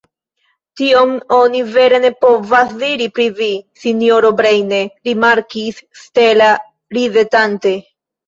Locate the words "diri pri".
2.83-3.27